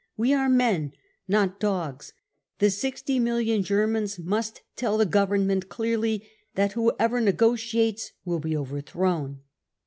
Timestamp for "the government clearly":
4.97-6.27